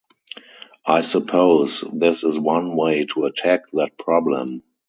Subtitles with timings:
[0.87, 4.63] I suppose this is one way to attack that problem.